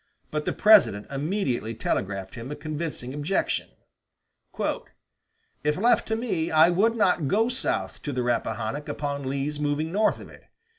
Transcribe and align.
But 0.31 0.45
the 0.45 0.51
President 0.51 1.05
immediately 1.11 1.75
telegraphed 1.75 2.33
him 2.33 2.49
a 2.49 2.55
convincing 2.55 3.13
objection: 3.13 3.69
"If 5.63 5.77
left 5.77 6.07
to 6.07 6.15
me, 6.15 6.49
I 6.49 6.71
would 6.71 6.95
not 6.95 7.27
go 7.27 7.49
south 7.49 8.07
of 8.07 8.15
the 8.15 8.23
Rappahannock 8.23 8.89
upon 8.89 9.29
Lee's 9.29 9.59
moving 9.59 9.91
north 9.91 10.19
of 10.19 10.27
it. 10.29 10.45